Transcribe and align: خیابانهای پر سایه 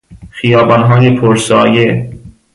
خیابانهای 0.31 1.11
پر 1.11 1.35
سایه 1.35 2.13